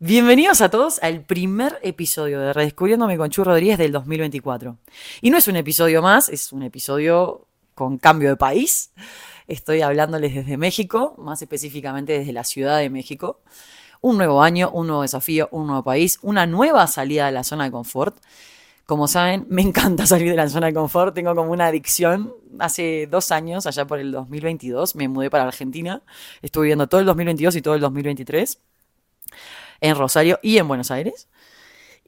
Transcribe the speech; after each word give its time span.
Bienvenidos 0.00 0.60
a 0.60 0.70
todos 0.70 1.00
al 1.02 1.22
primer 1.22 1.80
episodio 1.82 2.38
de 2.38 2.52
Redescubriéndome 2.52 3.18
con 3.18 3.30
Chu 3.30 3.42
Rodríguez 3.42 3.78
del 3.78 3.90
2024. 3.90 4.78
Y 5.22 5.30
no 5.30 5.36
es 5.36 5.48
un 5.48 5.56
episodio 5.56 6.02
más, 6.02 6.28
es 6.28 6.52
un 6.52 6.62
episodio 6.62 7.48
con 7.74 7.98
cambio 7.98 8.28
de 8.28 8.36
país. 8.36 8.92
Estoy 9.48 9.82
hablándoles 9.82 10.36
desde 10.36 10.56
México, 10.56 11.16
más 11.18 11.42
específicamente 11.42 12.16
desde 12.16 12.32
la 12.32 12.44
Ciudad 12.44 12.78
de 12.78 12.90
México. 12.90 13.40
Un 14.00 14.18
nuevo 14.18 14.40
año, 14.40 14.70
un 14.70 14.86
nuevo 14.86 15.02
desafío, 15.02 15.48
un 15.50 15.66
nuevo 15.66 15.82
país, 15.82 16.20
una 16.22 16.46
nueva 16.46 16.86
salida 16.86 17.26
de 17.26 17.32
la 17.32 17.42
zona 17.42 17.64
de 17.64 17.72
confort. 17.72 18.18
Como 18.86 19.08
saben, 19.08 19.46
me 19.50 19.62
encanta 19.62 20.06
salir 20.06 20.30
de 20.30 20.36
la 20.36 20.48
zona 20.48 20.68
de 20.68 20.74
confort, 20.74 21.12
tengo 21.12 21.34
como 21.34 21.50
una 21.50 21.66
adicción. 21.66 22.32
Hace 22.60 23.08
dos 23.10 23.32
años, 23.32 23.66
allá 23.66 23.84
por 23.84 23.98
el 23.98 24.12
2022, 24.12 24.94
me 24.94 25.08
mudé 25.08 25.28
para 25.28 25.42
Argentina. 25.42 26.02
Estuve 26.40 26.66
viviendo 26.66 26.86
todo 26.86 27.00
el 27.00 27.06
2022 27.06 27.56
y 27.56 27.62
todo 27.62 27.74
el 27.74 27.80
2023 27.80 28.60
en 29.80 29.96
Rosario 29.96 30.38
y 30.42 30.58
en 30.58 30.68
Buenos 30.68 30.90
Aires. 30.90 31.28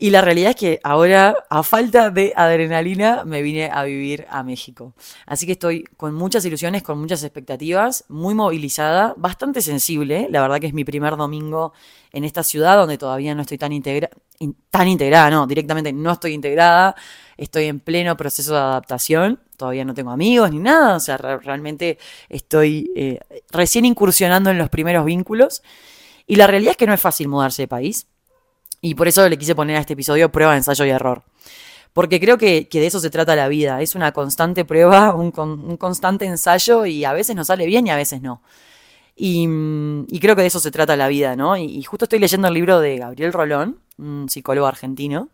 Y 0.02 0.08
la 0.08 0.22
realidad 0.22 0.52
es 0.52 0.56
que 0.56 0.80
ahora, 0.82 1.36
a 1.50 1.62
falta 1.62 2.08
de 2.08 2.32
adrenalina, 2.34 3.22
me 3.26 3.42
vine 3.42 3.68
a 3.70 3.84
vivir 3.84 4.26
a 4.30 4.42
México. 4.42 4.95
Así 5.26 5.45
que 5.45 5.52
estoy 5.52 5.84
con 5.98 6.14
muchas 6.14 6.42
ilusiones, 6.46 6.82
con 6.82 6.98
muchas 6.98 7.22
expectativas, 7.22 8.06
muy 8.09 8.34
movilizada, 8.34 9.12
bastante 9.18 9.60
sensible. 9.60 10.26
La 10.30 10.40
verdad 10.40 10.59
que 10.59 10.68
es 10.68 10.72
mi 10.72 10.84
primer 10.84 11.18
domingo 11.18 11.74
en 12.12 12.24
esta 12.24 12.42
ciudad 12.42 12.78
donde 12.78 12.96
todavía 12.96 13.34
no 13.34 13.42
estoy 13.42 13.59
tan, 13.59 13.74
integrada, 13.74 14.16
tan 14.70 14.88
integrada, 14.88 15.28
no, 15.28 15.46
directamente 15.46 15.92
no 15.92 16.12
estoy 16.12 16.32
integrada. 16.32 16.96
Estoy 17.37 17.66
en 17.66 17.78
pleno 17.78 18.16
proceso 18.16 18.54
de 18.54 18.60
adaptación. 18.60 19.38
Todavía 19.59 19.84
no 19.84 19.92
tengo 19.92 20.12
amigos 20.12 20.50
ni 20.50 20.60
nada. 20.60 20.96
O 20.96 21.00
sea, 21.00 21.18
realmente 21.18 21.98
estoy 22.30 22.90
eh, 22.96 23.20
recién 23.50 23.84
incursionando 23.84 24.48
en 24.48 24.56
los 24.56 24.70
primeros 24.70 25.04
vínculos. 25.04 25.62
Y 26.30 26.36
la 26.36 26.46
realidad 26.46 26.70
es 26.70 26.76
que 26.76 26.86
no 26.86 26.94
es 26.94 27.00
fácil 27.00 27.26
mudarse 27.26 27.62
de 27.62 27.66
país. 27.66 28.06
Y 28.80 28.94
por 28.94 29.08
eso 29.08 29.28
le 29.28 29.36
quise 29.36 29.56
poner 29.56 29.76
a 29.76 29.80
este 29.80 29.94
episodio 29.94 30.30
prueba, 30.30 30.56
ensayo 30.56 30.84
y 30.84 30.90
error. 30.90 31.24
Porque 31.92 32.20
creo 32.20 32.38
que, 32.38 32.68
de 32.70 32.87
eso 32.87 33.00
se 33.00 33.10
trata 33.10 33.34
la 33.34 33.48
vida. 33.48 33.82
Es 33.82 33.96
una 33.96 34.12
constante 34.12 34.64
prueba, 34.64 35.12
un, 35.16 35.32
constante 35.76 36.26
ensayo 36.26 36.87
y 36.87 37.04
a 37.04 37.12
veces 37.12 37.34
nos 37.34 37.48
sale 37.48 37.66
bien 37.66 37.88
y 37.88 37.90
a 37.90 37.96
veces 37.96 38.22
no. 38.22 38.42
Y, 39.16 39.45
creo 40.20 40.37
que 40.37 40.42
de 40.42 40.46
eso 40.46 40.60
se 40.60 40.70
trata 40.70 40.95
la 40.95 41.09
vida, 41.09 41.34
¿no? 41.34 41.56
Y, 41.56 41.64
y, 41.64 41.82
justo 41.82 42.04
estoy 42.04 42.20
leyendo 42.20 42.46
el 42.46 42.54
libro 42.54 42.78
de 42.78 42.98
Gabriel 42.98 43.32
Rolón, 43.32 43.80
un 43.98 44.28
psicólogo 44.28 44.68
argentino, 44.68 45.30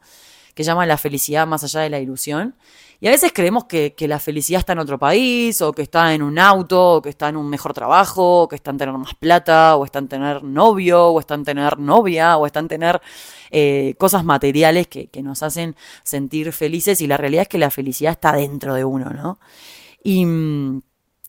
que 0.54 0.62
llama 0.62 0.86
La 0.86 0.96
felicidad 0.96 1.46
más 1.46 1.62
allá 1.62 1.80
de 1.80 1.90
la 1.90 2.00
ilusión. 2.00 2.54
Y 3.00 3.08
a 3.08 3.10
veces 3.10 3.32
creemos 3.34 3.64
que, 3.64 3.94
la 4.00 4.18
felicidad 4.18 4.60
está 4.60 4.72
en 4.72 4.78
otro 4.78 4.98
país, 4.98 5.60
o 5.60 5.72
que 5.72 5.82
está 5.82 6.14
en 6.14 6.22
un 6.22 6.38
auto, 6.38 6.94
o 6.94 7.02
que 7.02 7.10
está 7.10 7.28
en 7.28 7.36
un 7.36 7.48
mejor 7.48 7.74
trabajo, 7.74 8.42
o 8.42 8.48
que 8.48 8.56
está 8.56 8.70
en 8.70 8.78
tener 8.78 8.94
más 8.96 9.14
plata, 9.14 9.76
o 9.76 9.84
está 9.84 9.98
en 9.98 10.08
tener 10.08 10.42
novio, 10.42 11.08
o 11.08 11.20
está 11.20 11.34
en 11.34 11.44
tener 11.44 11.78
novia, 11.78 12.36
o 12.36 12.46
está 12.46 12.60
en 12.60 12.68
tener 12.68 13.00
eh, 13.50 13.94
cosas 13.98 14.24
materiales 14.24 14.86
que, 14.88 15.10
nos 15.22 15.42
hacen 15.42 15.76
sentir 16.04 16.52
felices. 16.52 17.00
Y 17.00 17.06
la 17.06 17.16
realidad 17.16 17.42
es 17.42 17.48
que 17.48 17.58
la 17.58 17.70
felicidad 17.70 18.12
está 18.12 18.32
dentro 18.32 18.74
de 18.74 18.84
uno, 18.84 19.10
¿no? 19.10 19.38
Y, 20.02 20.24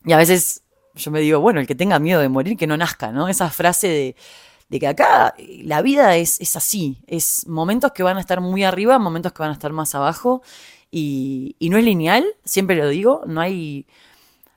y 0.05 0.13
a 0.13 0.17
veces 0.17 0.63
yo 0.95 1.11
me 1.11 1.19
digo, 1.19 1.39
bueno, 1.39 1.59
el 1.59 1.67
que 1.67 1.75
tenga 1.75 1.99
miedo 1.99 2.21
de 2.21 2.29
morir, 2.29 2.57
que 2.57 2.67
no 2.67 2.77
nazca, 2.77 3.11
¿no? 3.11 3.27
Esa 3.27 3.49
frase 3.49 3.87
de 3.87 4.15
de 4.69 4.79
que 4.79 4.87
acá 4.87 5.33
la 5.63 5.81
vida 5.81 6.17
es, 6.17 6.41
es, 6.41 6.55
así, 6.55 7.02
es 7.07 7.47
momentos 7.47 7.91
que 7.93 8.03
van 8.03 8.17
a 8.17 8.19
estar 8.19 8.41
muy 8.41 8.63
arriba, 8.63 8.99
momentos 8.99 9.31
que 9.31 9.41
van 9.41 9.52
a 9.52 9.53
estar 9.53 9.71
más 9.71 9.95
abajo, 9.95 10.41
y, 10.91 11.55
no 11.69 11.77
es 11.77 11.83
lineal, 11.83 12.25
siempre 12.43 12.75
lo 12.75 12.88
digo, 12.89 13.21
no 13.25 13.41
hay 13.41 13.85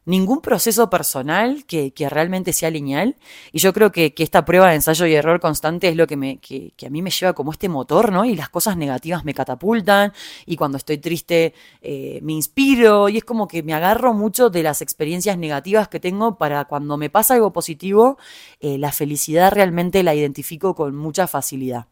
ningún 0.06 0.40
proceso 0.40 0.90
personal 0.90 1.64
que, 1.66 1.92
realmente 2.10 2.52
sea 2.52 2.70
lineal. 2.70 3.16
Y 3.52 3.58
yo 3.58 3.72
creo 3.72 3.92
que, 3.92 4.14
esta 4.18 4.44
prueba 4.44 4.68
de 4.68 4.76
ensayo 4.76 5.06
y 5.06 5.14
error 5.14 5.40
constante 5.40 5.88
es 5.88 5.96
lo 5.96 6.06
que, 6.06 6.16
me, 6.16 6.38
que, 6.38 6.72
a 6.86 6.90
mí 6.90 7.02
me 7.02 7.10
lleva 7.10 7.32
como 7.32 7.52
este 7.52 7.68
motor, 7.68 8.12
¿no? 8.12 8.24
Y 8.24 8.36
las 8.36 8.48
cosas 8.48 8.76
negativas 8.76 9.24
me 9.24 9.34
catapultan 9.34 10.12
y 10.46 10.56
cuando 10.56 10.78
estoy 10.78 10.98
triste 10.98 11.54
eh, 11.80 12.20
me 12.22 12.32
inspiro 12.32 13.08
y 13.08 13.18
es 13.18 13.24
como 13.24 13.48
que 13.48 13.62
me 13.62 13.74
agarro 13.74 14.14
mucho 14.14 14.50
de 14.50 14.62
las 14.62 14.82
experiencias 14.82 15.38
negativas 15.38 15.88
que 15.88 16.00
tengo 16.00 16.38
para 16.38 16.64
cuando 16.66 16.96
me 16.96 17.10
pasa 17.10 17.34
algo 17.34 17.52
positivo, 17.52 18.18
eh, 18.60 18.78
la 18.78 18.92
felicidad 18.92 19.52
realmente 19.52 20.02
la 20.02 20.14
identifico 20.14 20.74
con 20.74 20.96
mucha 20.96 21.26
facilidad. 21.26 21.89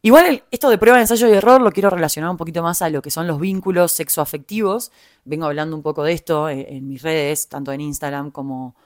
Igual 0.00 0.44
esto 0.52 0.70
de 0.70 0.78
prueba, 0.78 1.00
ensayo 1.00 1.28
y 1.28 1.32
error 1.32 1.60
lo 1.60 1.72
quiero 1.72 1.90
relacionar 1.90 2.30
un 2.30 2.36
poquito 2.36 2.62
más 2.62 2.82
a 2.82 2.88
lo 2.88 3.02
que 3.02 3.10
son 3.10 3.26
los 3.26 3.40
vínculos 3.40 3.90
sexoafectivos. 3.92 4.92
Vengo 5.24 5.46
hablando 5.46 5.74
un 5.74 5.82
poco 5.82 6.04
de 6.04 6.12
esto 6.12 6.48
en, 6.48 6.86
mis 6.86 7.02
redes, 7.02 7.48
tanto 7.48 7.72
en 7.72 7.80
Instagram 7.80 8.30
como, 8.30 8.76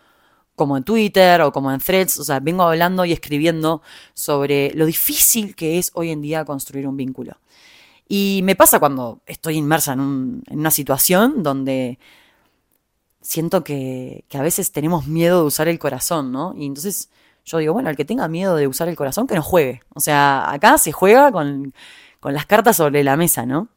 como 0.57 0.77
en 0.79 0.85
Twitter 0.85 1.43
o 1.43 1.53
como 1.53 1.71
en 1.71 1.81
threads. 1.81 2.19
O 2.19 2.25
sea, 2.25 2.41
vengo 2.41 2.63
hablando 2.63 3.05
y 3.05 3.13
escribiendo 3.13 3.83
sobre 4.15 4.73
lo 4.75 4.87
difícil 4.87 5.55
que 5.55 5.79
es 5.79 5.91
hoy 5.95 6.11
en 6.11 6.23
día 6.23 6.47
construir 6.47 6.89
un 6.89 6.97
vínculo. 6.97 7.37
Y 8.09 8.41
me 8.45 8.57
pasa 8.57 8.79
cuando 8.79 9.21
estoy 9.27 9.57
inmersa 9.57 9.93
en, 9.93 10.43
una 10.51 10.71
situación 10.71 11.43
donde 11.43 11.99
siento 13.21 13.63
que, 13.65 14.25
que, 14.29 14.39
a 14.39 14.43
veces 14.43 14.73
tenemos 14.73 15.07
miedo 15.07 15.41
de 15.41 15.47
usar 15.47 15.69
el 15.69 15.79
corazón, 15.79 16.33
¿no? 16.33 16.55
Y 16.57 16.67
entonces 16.67 17.11
yo 17.45 17.59
digo, 17.59 17.73
bueno, 17.73 17.91
el 17.91 17.97
que 17.97 18.05
tenga 18.05 18.29
miedo 18.29 18.57
de 18.57 18.67
usar 18.67 18.89
el 18.89 18.97
corazón, 18.97 19.27
que 19.27 19.35
no 19.35 19.43
juegue. 19.43 19.83
O 19.95 20.01
sea, 20.01 20.51
acá 20.51 20.79
se 20.79 20.93
juega 20.93 21.33
con, 21.33 21.75
las 22.23 22.47
cartas 22.47 22.77
sobre 22.77 23.03
la 23.03 23.17
mesa, 23.17 23.47
¿no? 23.47 23.69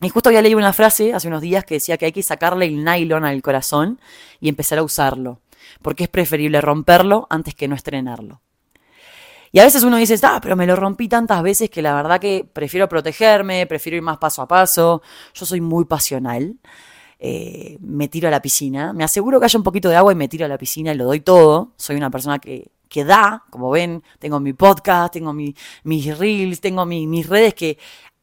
Y 0.00 0.08
justo 0.08 0.28
había 0.28 0.42
leído 0.42 0.58
una 0.58 0.72
frase 0.72 1.14
hace 1.14 1.28
unos 1.28 1.42
días 1.42 1.64
que 1.64 1.74
decía 1.74 1.96
que 1.96 2.06
hay 2.06 2.12
que 2.12 2.22
sacarle 2.22 2.66
el 2.66 2.84
nylon 2.84 3.24
al 3.24 3.40
corazón 3.42 4.00
y 4.40 4.48
empezar 4.48 4.78
a 4.78 4.82
usarlo, 4.82 5.40
porque 5.80 6.04
es 6.04 6.08
preferible 6.08 6.60
romperlo 6.60 7.26
antes 7.30 7.54
que 7.54 7.68
no 7.68 7.74
estrenarlo. 7.74 8.40
Y 9.52 9.58
a 9.58 9.64
veces 9.64 9.82
uno 9.82 9.98
dice, 9.98 10.18
ah, 10.22 10.40
pero 10.42 10.56
me 10.56 10.66
lo 10.66 10.76
rompí 10.76 11.08
tantas 11.08 11.42
veces 11.42 11.68
que 11.68 11.82
la 11.82 11.94
verdad 11.94 12.18
que 12.18 12.48
prefiero 12.50 12.88
protegerme, 12.88 13.66
prefiero 13.66 13.96
ir 13.96 14.02
más 14.02 14.16
paso 14.16 14.40
a 14.42 14.48
paso, 14.48 15.02
yo 15.34 15.46
soy 15.46 15.60
muy 15.60 15.84
pasional. 15.84 16.56
Eh, 17.24 17.78
me 17.80 18.08
tiro 18.08 18.26
a 18.26 18.30
la 18.32 18.42
piscina, 18.42 18.92
me 18.92 19.04
aseguro 19.04 19.38
que 19.38 19.44
haya 19.44 19.58
un 19.58 19.62
poquito 19.62 19.88
de 19.88 19.94
agua 19.94 20.10
y 20.10 20.16
me 20.16 20.26
tiro 20.26 20.44
a 20.44 20.48
la 20.48 20.58
piscina 20.58 20.92
y 20.92 20.96
lo 20.96 21.04
doy 21.04 21.20
todo. 21.20 21.72
Soy 21.76 21.96
una 21.96 22.10
persona 22.10 22.38
que 22.38 22.72
que 22.92 23.04
da, 23.04 23.44
como 23.48 23.70
ven, 23.70 24.04
tengo 24.18 24.38
mi 24.38 24.52
podcast, 24.52 25.14
tengo 25.14 25.32
mis 25.32 26.18
reels, 26.18 26.60
tengo 26.60 26.84
mis 26.84 27.26
redes 27.26 27.54
que 27.54 27.78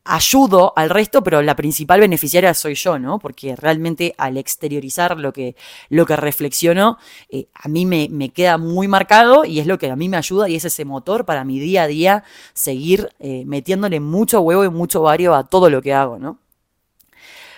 ayudo 0.06 0.74
al 0.76 0.92
resto, 0.92 1.24
pero 1.24 1.42
la 1.42 1.56
principal 1.56 2.00
beneficiaria 2.00 2.54
soy 2.54 2.76
yo, 2.76 3.00
¿no? 3.00 3.18
Porque 3.18 3.56
realmente 3.56 4.14
al 4.18 4.38
exteriorizar 4.38 5.20
lo 5.20 5.34
que, 5.34 5.56
lo 5.90 6.06
que 6.06 6.16
reflexiono, 6.16 7.00
eh, 7.30 7.48
a 7.54 7.68
mí 7.68 7.88
me, 7.88 8.10
me, 8.12 8.30
queda 8.30 8.60
muy 8.60 8.88
marcado 8.88 9.44
y 9.44 9.60
es 9.60 9.66
lo 9.66 9.80
que 9.80 9.90
a 9.90 9.96
mí 9.96 10.08
me 10.08 10.18
ayuda 10.18 10.48
y 10.48 10.56
es 10.56 10.66
ese 10.66 10.86
motor 10.86 11.26
para 11.26 11.44
mi 11.44 11.60
día 11.60 11.84
a 11.84 11.88
día 11.88 12.24
seguir 12.54 13.10
eh, 13.18 13.44
metiéndole 13.48 14.00
mucho 14.00 14.42
huevo 14.42 14.64
y 14.64 14.70
mucho 14.70 15.02
vario 15.02 15.34
a 15.34 15.48
todo 15.48 15.70
lo 15.72 15.82
que 15.82 15.96
hago, 15.96 16.20
¿no? 16.20 16.40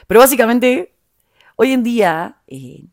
Pero 0.07 0.21
básicamente, 0.21 0.93
hoy 1.57 1.73
en 1.73 1.83
día 1.83 2.41
eh, 2.47 2.85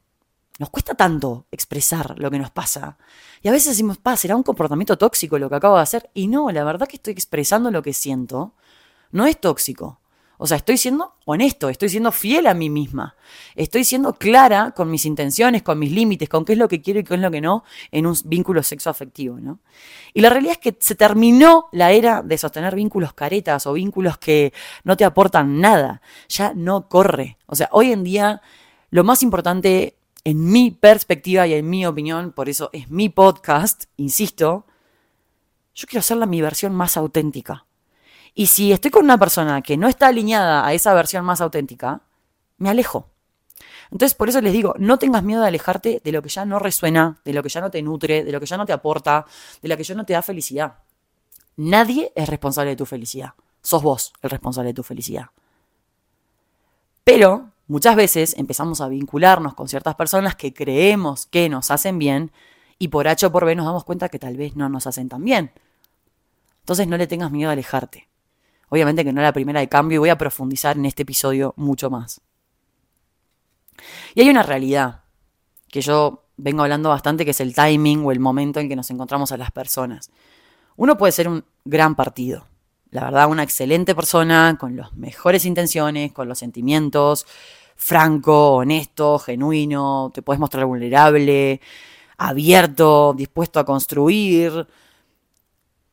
nos 0.58 0.70
cuesta 0.70 0.94
tanto 0.94 1.46
expresar 1.52 2.18
lo 2.18 2.30
que 2.30 2.38
nos 2.38 2.50
pasa. 2.50 2.98
Y 3.42 3.48
a 3.48 3.52
veces 3.52 3.68
decimos, 3.70 3.98
pa, 3.98 4.16
será 4.16 4.36
un 4.36 4.42
comportamiento 4.42 4.98
tóxico 4.98 5.38
lo 5.38 5.48
que 5.48 5.56
acabo 5.56 5.76
de 5.76 5.82
hacer. 5.82 6.10
Y 6.14 6.26
no, 6.26 6.50
la 6.50 6.64
verdad 6.64 6.88
que 6.88 6.96
estoy 6.96 7.12
expresando 7.12 7.70
lo 7.70 7.82
que 7.82 7.92
siento. 7.92 8.54
No 9.12 9.26
es 9.26 9.40
tóxico. 9.40 10.00
O 10.40 10.46
sea, 10.46 10.56
estoy 10.56 10.78
siendo 10.78 11.14
honesto, 11.24 11.68
estoy 11.68 11.88
siendo 11.88 12.12
fiel 12.12 12.46
a 12.46 12.54
mí 12.54 12.70
misma. 12.70 13.16
Estoy 13.56 13.82
siendo 13.82 14.14
clara 14.14 14.70
con 14.70 14.88
mis 14.88 15.04
intenciones, 15.04 15.64
con 15.64 15.80
mis 15.80 15.90
límites, 15.90 16.28
con 16.28 16.44
qué 16.44 16.52
es 16.52 16.58
lo 16.58 16.68
que 16.68 16.80
quiero 16.80 17.00
y 17.00 17.04
qué 17.04 17.14
es 17.14 17.20
lo 17.20 17.30
que 17.30 17.40
no 17.40 17.64
en 17.90 18.06
un 18.06 18.16
vínculo 18.24 18.62
sexoafectivo, 18.62 19.40
¿no? 19.40 19.58
Y 20.14 20.20
la 20.20 20.30
realidad 20.30 20.52
es 20.52 20.58
que 20.58 20.76
se 20.78 20.94
terminó 20.94 21.66
la 21.72 21.90
era 21.90 22.22
de 22.22 22.38
sostener 22.38 22.76
vínculos 22.76 23.12
caretas 23.14 23.66
o 23.66 23.72
vínculos 23.72 24.16
que 24.18 24.52
no 24.84 24.96
te 24.96 25.04
aportan 25.04 25.60
nada. 25.60 26.02
Ya 26.28 26.52
no 26.54 26.88
corre. 26.88 27.36
O 27.46 27.56
sea, 27.56 27.68
hoy 27.72 27.90
en 27.90 28.04
día 28.04 28.40
lo 28.90 29.02
más 29.02 29.24
importante 29.24 29.97
en 30.24 30.50
mi 30.50 30.70
perspectiva 30.70 31.46
y 31.46 31.54
en 31.54 31.68
mi 31.68 31.86
opinión, 31.86 32.32
por 32.32 32.48
eso 32.48 32.70
es 32.72 32.90
mi 32.90 33.08
podcast, 33.08 33.84
insisto, 33.96 34.66
yo 35.74 35.86
quiero 35.86 36.00
hacerla 36.00 36.26
mi 36.26 36.40
versión 36.40 36.74
más 36.74 36.96
auténtica. 36.96 37.64
Y 38.34 38.46
si 38.46 38.72
estoy 38.72 38.90
con 38.90 39.04
una 39.04 39.18
persona 39.18 39.62
que 39.62 39.76
no 39.76 39.88
está 39.88 40.08
alineada 40.08 40.66
a 40.66 40.72
esa 40.72 40.94
versión 40.94 41.24
más 41.24 41.40
auténtica, 41.40 42.02
me 42.58 42.70
alejo. 42.70 43.10
Entonces, 43.90 44.14
por 44.14 44.28
eso 44.28 44.40
les 44.40 44.52
digo, 44.52 44.74
no 44.78 44.98
tengas 44.98 45.22
miedo 45.22 45.40
de 45.40 45.48
alejarte 45.48 46.02
de 46.04 46.12
lo 46.12 46.22
que 46.22 46.28
ya 46.28 46.44
no 46.44 46.58
resuena, 46.58 47.20
de 47.24 47.32
lo 47.32 47.42
que 47.42 47.48
ya 47.48 47.60
no 47.60 47.70
te 47.70 47.82
nutre, 47.82 48.22
de 48.24 48.32
lo 48.32 48.40
que 48.40 48.46
ya 48.46 48.56
no 48.56 48.66
te 48.66 48.72
aporta, 48.72 49.24
de 49.62 49.68
lo 49.68 49.76
que 49.76 49.84
ya 49.84 49.94
no 49.94 50.04
te 50.04 50.12
da 50.12 50.22
felicidad. 50.22 50.78
Nadie 51.56 52.12
es 52.14 52.28
responsable 52.28 52.70
de 52.70 52.76
tu 52.76 52.86
felicidad. 52.86 53.32
Sos 53.62 53.82
vos 53.82 54.12
el 54.22 54.30
responsable 54.30 54.68
de 54.68 54.74
tu 54.74 54.82
felicidad. 54.82 55.26
Pero 57.02 57.50
muchas 57.68 57.94
veces 57.94 58.34
empezamos 58.36 58.80
a 58.80 58.88
vincularnos 58.88 59.54
con 59.54 59.68
ciertas 59.68 59.94
personas 59.94 60.34
que 60.34 60.52
creemos 60.52 61.26
que 61.26 61.48
nos 61.48 61.70
hacen 61.70 61.98
bien 61.98 62.32
y 62.78 62.88
por 62.88 63.06
H 63.06 63.26
o 63.26 63.32
por 63.32 63.44
B 63.44 63.54
nos 63.54 63.66
damos 63.66 63.84
cuenta 63.84 64.08
que 64.08 64.18
tal 64.18 64.36
vez 64.36 64.56
no 64.56 64.68
nos 64.68 64.86
hacen 64.86 65.08
tan 65.08 65.24
bien. 65.24 65.52
Entonces 66.60 66.88
no 66.88 66.96
le 66.96 67.06
tengas 67.06 67.30
miedo 67.30 67.50
a 67.50 67.52
alejarte. 67.52 68.08
Obviamente 68.68 69.04
que 69.04 69.12
no 69.12 69.20
es 69.20 69.24
la 69.24 69.32
primera 69.32 69.60
de 69.60 69.68
cambio 69.68 69.96
y 69.96 69.98
voy 69.98 70.08
a 70.10 70.18
profundizar 70.18 70.76
en 70.76 70.84
este 70.84 71.02
episodio 71.02 71.54
mucho 71.56 71.90
más. 71.90 72.20
Y 74.14 74.20
hay 74.20 74.28
una 74.28 74.42
realidad 74.42 75.02
que 75.68 75.80
yo 75.80 76.24
vengo 76.36 76.62
hablando 76.62 76.88
bastante 76.88 77.24
que 77.24 77.32
es 77.32 77.40
el 77.40 77.54
timing 77.54 78.04
o 78.04 78.12
el 78.12 78.20
momento 78.20 78.60
en 78.60 78.68
que 78.68 78.76
nos 78.76 78.90
encontramos 78.90 79.32
a 79.32 79.36
las 79.36 79.50
personas. 79.50 80.10
Uno 80.76 80.96
puede 80.96 81.12
ser 81.12 81.28
un 81.28 81.44
gran 81.64 81.94
partido, 81.94 82.46
la 82.90 83.04
verdad, 83.04 83.28
una 83.28 83.42
excelente 83.42 83.94
persona, 83.94 84.56
con 84.58 84.76
las 84.76 84.94
mejores 84.94 85.44
intenciones, 85.44 86.12
con 86.12 86.28
los 86.28 86.38
sentimientos, 86.38 87.26
franco, 87.76 88.54
honesto, 88.56 89.18
genuino, 89.18 90.10
te 90.14 90.22
puedes 90.22 90.40
mostrar 90.40 90.64
vulnerable, 90.64 91.60
abierto, 92.16 93.14
dispuesto 93.16 93.60
a 93.60 93.64
construir, 93.64 94.66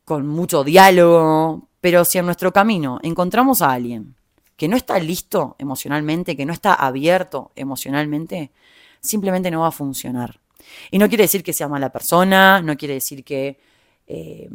con 0.03 0.27
mucho 0.27 0.63
diálogo, 0.63 1.67
pero 1.81 2.05
si 2.05 2.17
en 2.17 2.25
nuestro 2.25 2.53
camino 2.53 2.99
encontramos 3.03 3.61
a 3.61 3.71
alguien 3.71 4.15
que 4.55 4.67
no 4.67 4.77
está 4.77 4.97
listo 4.99 5.55
emocionalmente, 5.59 6.35
que 6.35 6.45
no 6.45 6.53
está 6.53 6.73
abierto 6.73 7.51
emocionalmente, 7.55 8.51
simplemente 9.01 9.51
no 9.51 9.61
va 9.61 9.67
a 9.67 9.71
funcionar. 9.71 10.39
Y 10.91 10.97
no 10.97 11.09
quiere 11.09 11.25
decir 11.25 11.43
que 11.43 11.53
sea 11.53 11.67
mala 11.67 11.91
persona, 11.91 12.61
no 12.61 12.77
quiere 12.77 12.95
decir 12.95 13.23
que 13.23 13.59
eh, 14.07 14.49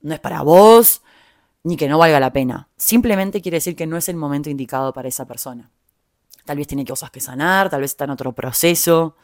no 0.00 0.14
es 0.14 0.20
para 0.20 0.42
vos, 0.42 1.02
ni 1.66 1.76
que 1.76 1.88
no 1.88 1.98
valga 1.98 2.20
la 2.20 2.32
pena. 2.32 2.68
Simplemente 2.76 3.42
quiere 3.42 3.56
decir 3.56 3.74
que 3.74 3.88
no 3.88 3.96
es 3.96 4.08
el 4.08 4.14
momento 4.14 4.48
indicado 4.48 4.92
para 4.92 5.08
esa 5.08 5.26
persona. 5.26 5.68
Tal 6.44 6.58
vez 6.58 6.68
tiene 6.68 6.84
cosas 6.84 7.10
que 7.10 7.18
sanar, 7.18 7.68
tal 7.70 7.80
vez 7.80 7.90
está 7.90 8.04
en 8.04 8.10
otro 8.10 8.32
proceso. 8.32 9.16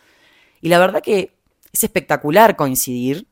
Y 0.60 0.68
la 0.68 0.80
verdad 0.80 1.02
que 1.02 1.36
es 1.72 1.84
espectacular 1.84 2.56
coincidir, 2.56 3.28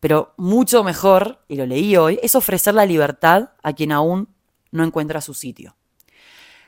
pero 0.00 0.34
mucho 0.36 0.82
mejor, 0.82 1.44
y 1.46 1.54
lo 1.54 1.66
leí 1.66 1.96
hoy, 1.96 2.18
es 2.20 2.34
ofrecer 2.34 2.74
la 2.74 2.84
libertad 2.84 3.50
a 3.62 3.74
quien 3.74 3.92
aún 3.92 4.28
no 4.72 4.82
encuentra 4.82 5.20
su 5.20 5.32
sitio. 5.32 5.76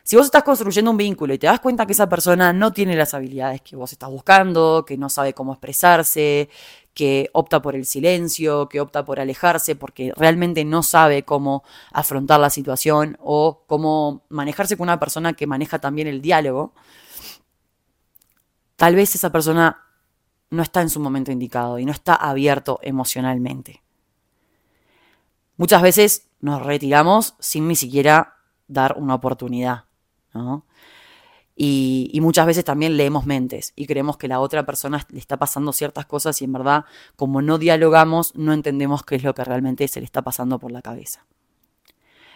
Si 0.05 0.15
vos 0.15 0.27
estás 0.27 0.45
construyendo 0.45 0.93
un 0.93 0.97
vínculo 0.97 1.35
y 1.35 1.39
te 1.39 1.49
das 1.49 1.59
cuenta 1.59 1.87
que 1.87 1.93
esa 1.93 2.09
persona 2.09 2.53
no 2.53 2.73
tiene 2.73 2.95
las 2.95 3.15
habilidades 3.15 3.63
que 3.63 3.75
vos 3.75 3.93
estás 3.93 4.11
buscando, 4.11 4.85
que 4.87 4.97
no 4.97 5.09
sabe 5.09 5.33
cómo 5.33 5.53
expresarse, 5.53 6.51
que 6.95 7.31
opta 7.33 7.63
por 7.63 7.75
el 7.75 7.87
silencio, 7.87 8.69
que 8.69 8.81
opta 8.81 9.05
por 9.05 9.19
alejarse 9.19 9.77
porque 9.77 10.13
realmente 10.17 10.65
no 10.65 10.83
sabe 10.83 11.23
cómo 11.23 11.65
afrontar 11.91 12.41
la 12.41 12.51
situación 12.51 13.17
o 13.21 13.65
cómo 13.67 14.25
manejarse 14.29 14.77
con 14.77 14.85
una 14.85 15.01
persona 15.01 15.33
que 15.33 15.47
maneja 15.47 15.79
también 15.79 16.09
el 16.09 16.21
diálogo, 16.21 16.75
tal 18.77 18.95
vez 18.95 19.15
esa 19.15 19.31
persona 19.31 19.85
no 20.51 20.63
está 20.63 20.83
en 20.83 20.91
su 20.91 21.01
momento 21.01 21.33
indicado 21.33 21.79
y 21.79 21.87
no 21.87 21.93
está 21.93 22.15
abierto 22.15 22.79
emocionalmente. 22.83 23.83
Muchas 25.57 25.81
veces 25.81 26.29
nos 26.41 26.63
retiramos 26.63 27.35
sin 27.39 27.69
ni 27.69 27.77
siquiera 27.77 28.37
dar 28.69 28.97
una 28.99 29.15
oportunidad. 29.15 29.85
Y, 31.55 32.19
muchas 32.23 32.47
veces 32.47 32.65
también 32.65 32.97
leemos 32.97 33.27
mentes 33.27 33.73
y 33.77 33.87
creemos 33.87 34.17
que 34.17 34.29
la 34.29 34.41
otra 34.41 34.65
persona 34.65 35.07
le 35.11 35.19
está 35.19 35.37
pasando 35.37 35.73
ciertas 35.73 36.07
cosas 36.07 36.41
y 36.41 36.47
en 36.47 36.53
verdad, 36.53 36.85
como 37.17 37.43
no 37.43 37.59
dialogamos, 37.59 38.35
no 38.37 38.53
entendemos 38.53 39.03
qué 39.03 39.17
es 39.17 39.23
lo 39.23 39.35
que 39.35 39.45
realmente 39.45 39.87
se 39.89 40.01
le 40.01 40.07
está 40.07 40.23
pasando 40.23 40.59
por 40.59 40.73
la 40.73 40.81
cabeza. 40.81 41.27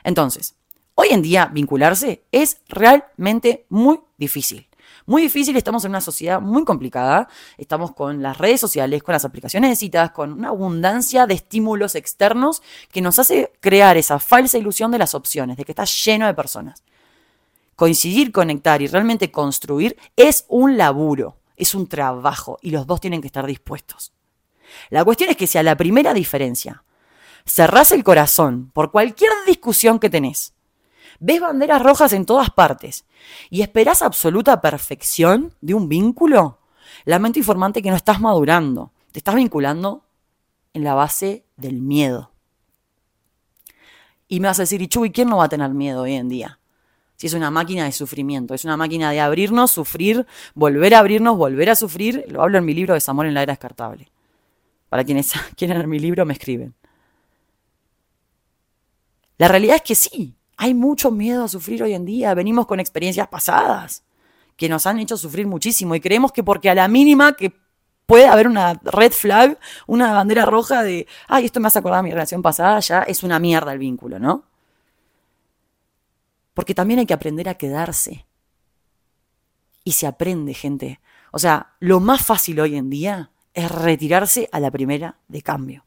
Entonces, 0.05 0.57
hoy 0.95 1.09
en 1.11 1.23
día 1.23 1.51
vincularse 1.53 2.25
es 2.31 2.61
realmente 2.69 3.67
muy 3.71 4.01
difícil. 4.19 4.69
Muy 5.07 5.23
difícil, 5.23 5.57
estamos 5.57 5.85
en 5.85 5.93
una 5.93 6.01
sociedad 6.01 6.41
muy 6.41 6.65
complicada, 6.65 7.29
estamos 7.59 7.93
con 7.93 8.23
las 8.23 8.39
redes 8.39 8.61
sociales, 8.61 9.03
con 9.03 9.13
las 9.13 9.25
aplicaciones 9.25 9.71
de 9.71 9.77
citas, 9.77 10.11
con 10.11 10.33
una 10.33 10.49
abundancia 10.49 11.27
de 11.27 11.35
estímulos 11.35 11.95
externos 11.95 12.61
que 12.91 13.01
nos 13.01 13.19
hace 13.19 13.53
crear 13.61 13.97
esa 13.97 14.19
falsa 14.19 14.59
ilusión 14.59 14.91
de 14.91 14.99
las 14.99 15.15
opciones, 15.15 15.57
de 15.57 15.65
que 15.65 15.73
está 15.73 15.85
lleno 15.85 16.27
de 16.27 16.35
personas 16.35 16.83
coincidir, 17.77 18.33
conectar 18.33 18.83
y 18.83 18.89
realmente 18.89 19.31
construir 19.31 19.97
es 20.17 20.47
un 20.49 20.77
laburo, 20.77 21.39
es 21.57 21.75
un 21.75 21.87
trabajo 21.87 22.59
y 22.63 22.71
los 22.71 22.87
dos 22.87 23.01
tienen 23.01 23.21
que 23.21 23.29
estar 23.29 23.47
dispuestos. 23.47 24.13
La 24.91 25.05
cuestión 25.05 25.31
es 25.31 25.37
que 25.37 25.47
si 25.47 25.59
a 25.59 25.63
la 25.63 25.77
primera 25.77 26.13
diferencia 26.13 26.83
cerrás 27.45 27.93
el 27.93 28.03
corazón 28.03 28.71
por 28.73 28.91
cualquier 28.91 29.31
discusión 29.47 29.99
que 29.99 30.11
tenés, 30.11 30.55
ves 31.21 31.41
banderas 31.41 31.83
rojas 31.83 32.13
en 32.13 32.27
todas 32.27 32.51
partes 32.51 33.05
y 33.51 33.63
esperás 33.63 34.03
absoluta 34.03 34.61
perfección 34.61 35.55
de 35.61 35.75
un 35.75 35.89
vínculo, 35.89 36.59
lamento 37.05 37.39
informante 37.39 37.83
que 37.83 37.91
no 37.91 37.97
estás 37.97 38.21
madurando, 38.21 38.93
te 39.13 39.21
estás 39.21 39.35
vinculando 39.35 40.05
en 40.73 40.85
la 40.85 40.95
base 40.95 41.45
del 41.57 41.81
miedo. 41.81 42.33
Y 44.29 44.41
me 44.41 44.49
vas 44.49 44.59
a 44.59 44.63
decir, 44.63 44.83
y 44.83 44.89
Chuy, 44.89 45.13
¿quién 45.13 45.29
no 45.29 45.37
va 45.37 45.45
a 45.45 45.49
tener 45.49 45.71
miedo 45.71 46.03
hoy 46.03 46.15
en 46.15 46.29
día? 46.29 46.59
Si 47.17 47.27
es 47.27 47.35
una 47.35 47.51
máquina 47.51 47.85
de 47.85 47.93
sufrimiento, 47.93 48.55
es 48.55 48.65
una 48.65 48.77
máquina 48.77 49.11
de 49.11 49.21
abrirnos, 49.21 49.71
sufrir, 49.71 50.27
volver 50.55 50.95
a 50.95 50.99
abrirnos, 50.99 51.37
volver 51.37 51.71
a 51.71 51.77
sufrir. 51.77 52.25
Lo 52.29 52.43
hablo 52.43 52.59
en 52.59 52.65
mi 52.65 52.75
libro 52.75 52.95
Desamor 52.95 53.27
en 53.27 53.35
la 53.35 53.43
era 53.43 53.53
descartable. 53.53 54.11
Para 54.89 55.05
quienes 55.05 55.33
quieren 55.57 55.79
leer 55.79 55.89
mi 55.89 55.99
libro, 55.99 56.25
me 56.27 56.35
escriben. 56.35 56.75
La 59.39 59.49
realidad 59.49 59.77
es 59.77 59.83
que 59.83 59.95
sí, 59.95 60.35
hay 60.57 60.75
mucho 60.75 61.11
miedo 61.11 61.45
a 61.45 61.49
sufrir 61.49 61.83
hoy 61.83 61.95
en 61.95 62.05
día. 62.05 62.35
Venimos 62.35 62.67
con 62.67 62.81
experiencias 62.81 63.29
pasadas 63.29 64.05
que 64.57 64.69
nos 64.69 64.87
han 64.87 64.99
hecho 64.99 65.17
sufrir 65.17 65.47
muchísimo 65.47 65.95
y 65.95 66.01
creemos 66.01 66.33
que 66.33 66.43
porque 66.43 66.71
a 66.71 66.75
la 66.75 66.89
mínima 66.89 67.35
que 67.35 67.53
puede 68.07 68.27
haber 68.27 68.49
una 68.49 68.81
red 68.85 69.13
flag, 69.13 69.59
una 69.87 70.13
bandera 70.13 70.47
roja 70.47 70.83
de, 70.83 71.07
ay, 71.29 71.45
esto 71.45 71.61
me 71.61 71.69
hace 71.69 71.81
acordar 71.81 72.01
a 72.01 72.03
mi 72.03 72.11
relación 72.11 72.41
pasada, 72.41 72.81
ya 72.81 73.03
es 73.03 73.23
una 73.23 73.39
mierda 73.39 73.73
el 73.73 73.79
vínculo, 73.79 74.19
¿no? 74.19 74.45
Porque 76.57 76.75
también 76.75 76.99
hay 76.99 77.05
que 77.05 77.13
aprender 77.13 77.51
a 77.51 77.59
quedarse. 77.59 78.25
Y 79.85 79.93
se 79.93 80.07
aprende, 80.07 80.55
gente. 80.55 81.01
O 81.31 81.39
sea, 81.39 81.75
lo 81.81 82.01
más 82.01 82.25
fácil 82.25 82.59
hoy 82.61 82.77
en 82.77 82.89
día 82.89 83.31
es 83.53 83.71
retirarse 83.71 84.49
a 84.53 84.59
la 84.59 84.71
primera 84.71 85.19
de 85.29 85.43
cambio. 85.43 85.85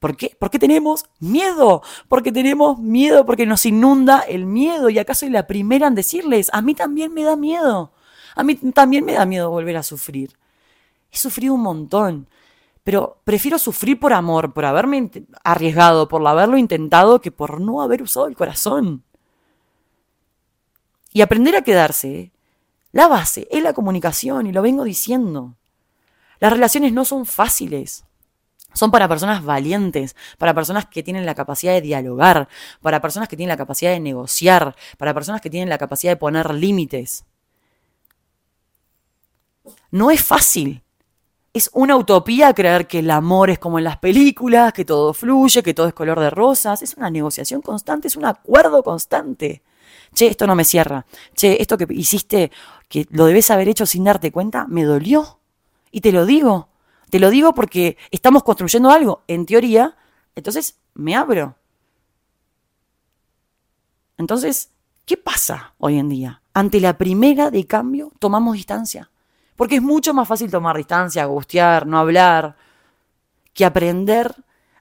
¿Por 0.00 0.16
qué? 0.16 0.36
Porque 0.36 0.58
tenemos 0.58 1.04
miedo, 1.20 1.80
porque 2.08 2.32
tenemos 2.32 2.80
miedo, 2.80 3.24
porque 3.24 3.46
nos 3.46 3.64
inunda 3.64 4.18
el 4.18 4.46
miedo. 4.46 4.90
Y 4.90 4.98
acá 4.98 5.14
soy 5.14 5.30
la 5.30 5.46
primera 5.46 5.86
en 5.86 5.94
decirles, 5.94 6.50
a 6.52 6.60
mí 6.60 6.74
también 6.74 7.14
me 7.14 7.22
da 7.22 7.36
miedo. 7.36 7.92
A 8.34 8.42
mí 8.42 8.56
también 8.56 9.04
me 9.04 9.12
da 9.12 9.26
miedo 9.26 9.48
volver 9.48 9.76
a 9.76 9.84
sufrir. 9.84 10.36
He 11.12 11.16
sufrido 11.16 11.54
un 11.54 11.62
montón, 11.62 12.28
pero 12.82 13.20
prefiero 13.22 13.60
sufrir 13.60 14.00
por 14.00 14.12
amor, 14.12 14.52
por 14.52 14.64
haberme 14.64 15.08
arriesgado, 15.44 16.08
por 16.08 16.26
haberlo 16.26 16.58
intentado, 16.58 17.20
que 17.20 17.30
por 17.30 17.60
no 17.60 17.80
haber 17.80 18.02
usado 18.02 18.26
el 18.26 18.34
corazón. 18.34 19.04
Y 21.12 21.22
aprender 21.22 21.56
a 21.56 21.62
quedarse, 21.62 22.32
la 22.92 23.08
base 23.08 23.48
es 23.50 23.62
la 23.62 23.72
comunicación, 23.72 24.46
y 24.46 24.52
lo 24.52 24.62
vengo 24.62 24.84
diciendo. 24.84 25.56
Las 26.38 26.52
relaciones 26.52 26.92
no 26.92 27.04
son 27.04 27.26
fáciles. 27.26 28.04
Son 28.72 28.90
para 28.92 29.08
personas 29.08 29.44
valientes, 29.44 30.14
para 30.38 30.54
personas 30.54 30.86
que 30.86 31.02
tienen 31.02 31.26
la 31.26 31.34
capacidad 31.34 31.72
de 31.72 31.80
dialogar, 31.80 32.48
para 32.80 33.00
personas 33.00 33.28
que 33.28 33.36
tienen 33.36 33.50
la 33.50 33.56
capacidad 33.56 33.90
de 33.90 34.00
negociar, 34.00 34.76
para 34.96 35.12
personas 35.12 35.40
que 35.40 35.50
tienen 35.50 35.68
la 35.68 35.78
capacidad 35.78 36.12
de 36.12 36.16
poner 36.16 36.54
límites. 36.54 37.24
No 39.90 40.10
es 40.10 40.22
fácil. 40.22 40.82
Es 41.52 41.68
una 41.72 41.96
utopía 41.96 42.54
creer 42.54 42.86
que 42.86 43.00
el 43.00 43.10
amor 43.10 43.50
es 43.50 43.58
como 43.58 43.78
en 43.78 43.84
las 43.84 43.98
películas, 43.98 44.72
que 44.72 44.84
todo 44.84 45.12
fluye, 45.12 45.64
que 45.64 45.74
todo 45.74 45.88
es 45.88 45.94
color 45.94 46.20
de 46.20 46.30
rosas. 46.30 46.80
Es 46.82 46.94
una 46.96 47.10
negociación 47.10 47.60
constante, 47.60 48.06
es 48.06 48.16
un 48.16 48.24
acuerdo 48.24 48.84
constante 48.84 49.62
che, 50.14 50.26
esto 50.26 50.46
no 50.46 50.54
me 50.54 50.64
cierra, 50.64 51.06
che, 51.34 51.60
esto 51.60 51.76
que 51.76 51.86
hiciste, 51.90 52.50
que 52.88 53.06
lo 53.10 53.26
debes 53.26 53.50
haber 53.50 53.68
hecho 53.68 53.86
sin 53.86 54.04
darte 54.04 54.32
cuenta, 54.32 54.66
me 54.66 54.84
dolió. 54.84 55.38
Y 55.90 56.00
te 56.00 56.12
lo 56.12 56.26
digo, 56.26 56.68
te 57.10 57.18
lo 57.18 57.30
digo 57.30 57.54
porque 57.54 57.96
estamos 58.10 58.42
construyendo 58.42 58.90
algo, 58.90 59.22
en 59.26 59.46
teoría, 59.46 59.96
entonces 60.34 60.78
me 60.94 61.16
abro. 61.16 61.56
Entonces, 64.16 64.70
¿qué 65.06 65.16
pasa 65.16 65.74
hoy 65.78 65.98
en 65.98 66.08
día? 66.08 66.42
Ante 66.52 66.80
la 66.80 66.98
primera 66.98 67.50
de 67.50 67.66
cambio, 67.66 68.12
tomamos 68.18 68.54
distancia. 68.54 69.10
Porque 69.56 69.76
es 69.76 69.82
mucho 69.82 70.14
más 70.14 70.28
fácil 70.28 70.50
tomar 70.50 70.76
distancia, 70.76 71.22
angustiar, 71.22 71.86
no 71.86 71.98
hablar, 71.98 72.56
que 73.52 73.64
aprender 73.64 74.34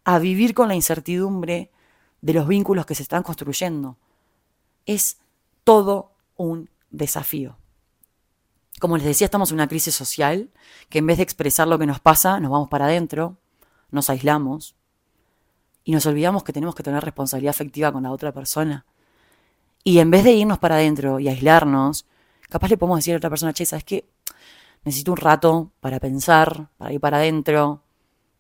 a 0.03 0.19
vivir 0.19 0.53
con 0.53 0.67
la 0.67 0.75
incertidumbre 0.75 1.71
de 2.21 2.33
los 2.33 2.47
vínculos 2.47 2.85
que 2.85 2.95
se 2.95 3.03
están 3.03 3.23
construyendo 3.23 3.97
es 4.89 5.19
todo 5.63 6.13
un 6.35 6.71
desafío. 6.89 7.57
Como 8.79 8.97
les 8.97 9.05
decía, 9.05 9.25
estamos 9.25 9.51
en 9.51 9.55
una 9.55 9.67
crisis 9.67 9.93
social 9.93 10.49
que 10.89 10.97
en 10.97 11.05
vez 11.05 11.17
de 11.17 11.23
expresar 11.23 11.67
lo 11.67 11.77
que 11.77 11.85
nos 11.85 11.99
pasa, 11.99 12.39
nos 12.39 12.49
vamos 12.49 12.69
para 12.69 12.85
adentro, 12.85 13.37
nos 13.91 14.09
aislamos 14.09 14.75
y 15.83 15.91
nos 15.91 16.07
olvidamos 16.07 16.43
que 16.43 16.53
tenemos 16.53 16.73
que 16.73 16.81
tener 16.81 17.03
responsabilidad 17.03 17.51
afectiva 17.51 17.91
con 17.91 18.01
la 18.01 18.11
otra 18.11 18.31
persona. 18.31 18.85
Y 19.83 19.99
en 19.99 20.09
vez 20.09 20.23
de 20.23 20.31
irnos 20.31 20.57
para 20.57 20.75
adentro 20.75 21.19
y 21.19 21.27
aislarnos, 21.27 22.07
capaz 22.49 22.69
le 22.69 22.77
podemos 22.77 22.97
decir 22.97 23.13
a 23.13 23.17
otra 23.17 23.29
persona, 23.29 23.53
che, 23.53 23.65
¿sabes 23.65 23.83
qué? 23.83 24.09
Necesito 24.85 25.11
un 25.11 25.17
rato 25.17 25.71
para 25.81 25.99
pensar, 25.99 26.69
para 26.77 26.91
ir 26.93 26.99
para 26.99 27.17
adentro. 27.17 27.83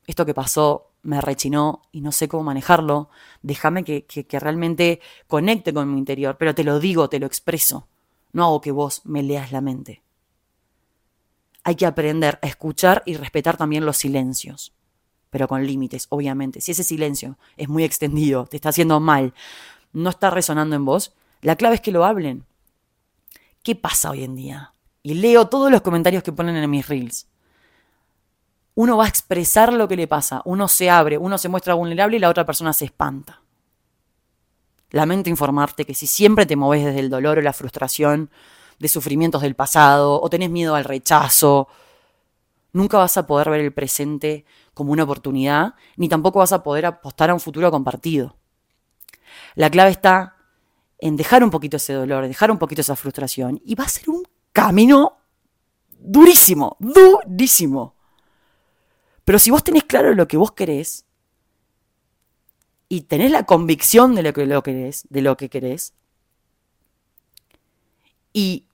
Esto 0.07 0.25
que 0.25 0.33
pasó 0.33 0.88
me 1.01 1.21
rechinó 1.21 1.81
y 1.91 2.01
no 2.01 2.11
sé 2.11 2.27
cómo 2.27 2.43
manejarlo, 2.43 3.09
déjame 3.41 3.83
que, 3.83 4.05
que, 4.05 4.39
realmente 4.39 5.01
conecte 5.27 5.73
con 5.73 5.91
mi 5.91 5.99
interior, 5.99 6.37
pero 6.37 6.53
te 6.53 6.63
lo 6.63 6.79
digo, 6.79 7.09
te 7.09 7.19
lo 7.19 7.25
expreso, 7.25 7.87
no 8.33 8.43
hago 8.43 8.61
que 8.61 8.71
vos 8.71 9.01
me 9.05 9.23
leas 9.23 9.51
la 9.51 9.61
mente. 9.61 10.03
Hay 11.63 11.75
que 11.75 11.85
aprender 11.85 12.39
a 12.41 12.47
escuchar 12.47 13.03
y 13.05 13.15
respetar 13.15 13.57
también 13.57 13.85
los 13.85 13.97
silencios. 13.97 14.73
pero 15.31 15.47
con 15.47 15.63
límites, 15.63 16.07
obviamente. 16.09 16.59
Si 16.59 16.71
ese 16.71 16.83
silencio 16.83 17.37
es 17.55 17.69
muy 17.69 17.83
extendido, 17.83 18.47
te 18.47 18.57
está 18.57 18.69
haciendo 18.69 18.99
mal, 18.99 19.35
no 19.93 20.09
está 20.09 20.31
resonando 20.31 20.75
en 20.75 20.85
vos, 20.85 21.13
la 21.41 21.55
clave 21.55 21.75
es 21.75 21.81
que 21.81 21.91
lo 21.91 22.03
hablen. 22.03 22.45
¿Qué 23.61 23.75
pasa 23.75 24.09
hoy 24.09 24.23
en 24.23 24.35
día? 24.35 24.73
Y 25.03 25.13
leo 25.13 25.47
todos 25.47 25.71
los 25.71 25.81
comentarios 25.81 26.23
que 26.23 26.31
ponen 26.31 26.55
en 26.55 26.69
mis 26.69 26.87
reels. 26.87 27.28
Uno 28.75 28.97
va 28.97 29.05
a 29.05 29.09
expresar 29.09 29.73
lo 29.73 29.87
que 29.87 29.95
le 29.95 30.07
pasa, 30.07 30.41
uno 30.45 30.67
se 30.67 30.89
abre, 30.89 31.17
uno 31.17 31.37
se 31.37 31.49
muestra 31.49 31.73
vulnerable 31.73 32.17
y 32.17 32.19
la 32.19 32.29
otra 32.29 32.45
persona 32.45 32.71
se 32.71 32.85
espanta. 32.85 33.41
Lamento 34.91 35.29
informarte 35.29 35.85
que 35.85 35.93
si 35.93 36.07
siempre 36.07 36.45
te 36.45 36.55
moves 36.55 36.85
desde 36.85 36.99
el 36.99 37.09
dolor 37.09 37.37
o 37.37 37.41
la 37.41 37.53
frustración, 37.53 38.29
de 38.79 38.87
sufrimientos 38.87 39.41
del 39.41 39.55
pasado, 39.55 40.19
o 40.21 40.29
tenés 40.29 40.49
miedo 40.49 40.73
al 40.75 40.85
rechazo, 40.85 41.67
nunca 42.71 42.97
vas 42.97 43.17
a 43.17 43.27
poder 43.27 43.49
ver 43.49 43.59
el 43.59 43.73
presente 43.73 44.45
como 44.73 44.93
una 44.93 45.03
oportunidad, 45.03 45.75
ni 45.97 46.07
tampoco 46.07 46.39
vas 46.39 46.53
a 46.53 46.63
poder 46.63 46.85
apostar 46.85 47.29
a 47.29 47.33
un 47.33 47.39
futuro 47.39 47.69
compartido. 47.69 48.37
La 49.55 49.69
clave 49.69 49.91
está 49.91 50.37
en 50.97 51.17
dejar 51.17 51.43
un 51.43 51.49
poquito 51.49 51.77
ese 51.77 51.93
dolor, 51.93 52.27
dejar 52.27 52.51
un 52.51 52.57
poquito 52.57 52.81
esa 52.81 52.95
frustración, 52.95 53.61
y 53.63 53.75
va 53.75 53.83
a 53.83 53.89
ser 53.89 54.09
un 54.09 54.23
camino 54.53 55.17
durísimo, 55.99 56.77
durísimo. 56.79 57.95
Pero 59.29 59.37
si 59.37 59.51
vos 59.51 59.63
tenés 59.63 59.83
claro 59.83 60.15
lo 60.15 60.27
que 60.27 60.37
vos 60.37 60.53
querés, 60.53 61.05
y 62.87 63.01
tenés 63.01 63.29
la 63.29 63.45
convicción 63.45 64.15
de 64.15 64.23
lo 64.23 64.33
que 64.33 64.47
lo 64.47 64.63
querés, 64.63 65.05
de 65.11 65.21
lo 65.21 65.37
que 65.37 65.49
querés, 65.49 65.93
y 68.33 68.65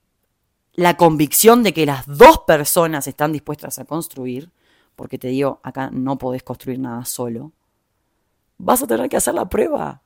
la 0.72 0.96
convicción 0.96 1.62
de 1.62 1.74
que 1.74 1.86
las 1.86 2.08
dos 2.08 2.44
personas 2.48 3.06
están 3.06 3.34
dispuestas 3.34 3.80
a 3.80 3.84
construir, 3.84 4.50
porque 4.96 5.18
te 5.18 5.28
digo, 5.28 5.60
acá 5.62 5.90
no 5.92 6.18
podés 6.18 6.44
construir 6.44 6.80
nada 6.80 7.04
solo, 7.04 7.52
vas 8.58 8.82
a 8.82 8.88
tener 8.88 9.10
que 9.10 9.18
hacer 9.18 9.34
la 9.34 9.50
prueba. 9.50 10.04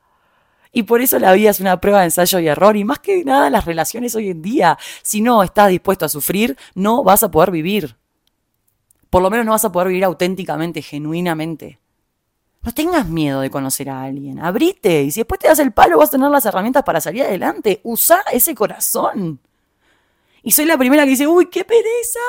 Y 0.72 0.82
por 0.82 1.00
eso 1.00 1.20
la 1.20 1.32
vida 1.32 1.50
es 1.50 1.60
una 1.60 1.80
prueba 1.80 2.00
de 2.00 2.06
ensayo 2.06 2.40
y 2.40 2.48
error. 2.48 2.76
Y 2.76 2.82
más 2.82 2.98
que 2.98 3.24
nada 3.24 3.50
las 3.50 3.66
relaciones 3.66 4.16
hoy 4.16 4.30
en 4.30 4.42
día. 4.42 4.76
Si 5.04 5.20
no 5.20 5.44
estás 5.44 5.68
dispuesto 5.68 6.06
a 6.06 6.08
sufrir, 6.08 6.58
no 6.74 7.04
vas 7.04 7.22
a 7.22 7.30
poder 7.30 7.52
vivir. 7.52 7.99
Por 9.10 9.22
lo 9.22 9.30
menos 9.30 9.44
no 9.44 9.52
vas 9.52 9.64
a 9.64 9.72
poder 9.72 9.88
vivir 9.88 10.04
auténticamente, 10.04 10.82
genuinamente. 10.82 11.80
No 12.62 12.72
tengas 12.72 13.06
miedo 13.06 13.40
de 13.40 13.50
conocer 13.50 13.90
a 13.90 14.04
alguien. 14.04 14.38
Abrite. 14.38 15.02
Y 15.02 15.10
si 15.10 15.20
después 15.20 15.40
te 15.40 15.48
das 15.48 15.58
el 15.58 15.72
palo, 15.72 15.98
vas 15.98 16.10
a 16.10 16.12
tener 16.12 16.30
las 16.30 16.46
herramientas 16.46 16.84
para 16.84 17.00
salir 17.00 17.22
adelante. 17.22 17.80
Usa 17.82 18.22
ese 18.32 18.54
corazón. 18.54 19.40
Y 20.42 20.52
soy 20.52 20.66
la 20.66 20.78
primera 20.78 21.04
que 21.04 21.10
dice, 21.10 21.26
uy, 21.26 21.46
qué 21.46 21.64
pereza. 21.64 22.20